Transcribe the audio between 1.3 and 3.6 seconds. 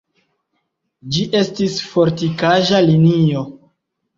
estis fortikaĵa linio.